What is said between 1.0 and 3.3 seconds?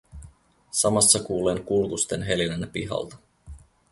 kuulen kulkusten helinän pihalta.